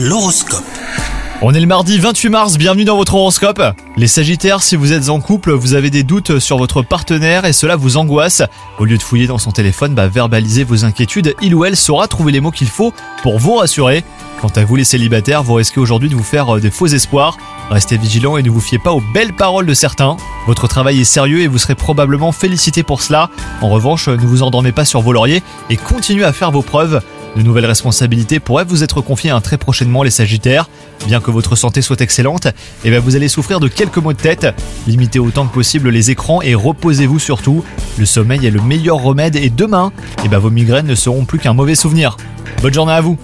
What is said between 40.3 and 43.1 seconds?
vos migraines ne seront plus qu'un mauvais souvenir. Bonne journée à